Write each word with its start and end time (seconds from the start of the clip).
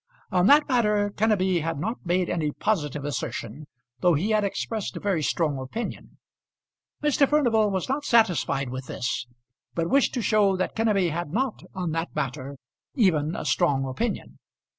On 0.31 0.47
that 0.47 0.67
matter 0.67 1.11
Kenneby 1.11 1.61
had 1.61 1.77
not 1.77 2.03
made 2.03 2.27
any 2.27 2.49
positive 2.53 3.05
assertion, 3.05 3.67
though 3.99 4.15
he 4.15 4.31
had 4.31 4.43
expressed 4.43 4.97
a 4.97 4.99
very 4.99 5.21
strong 5.21 5.59
opinion. 5.59 6.17
Mr. 7.03 7.29
Furnival 7.29 7.69
was 7.69 7.87
not 7.87 8.03
satisfied 8.03 8.69
with 8.69 8.87
this, 8.87 9.27
but 9.75 9.91
wished 9.91 10.15
to 10.15 10.23
show 10.23 10.57
that 10.57 10.75
Kenneby 10.75 11.11
had 11.11 11.31
not 11.31 11.61
on 11.75 11.91
that 11.91 12.15
matter 12.15 12.57
even 12.95 13.35
a 13.35 13.45
strong 13.45 13.85
opinion. 13.85 14.39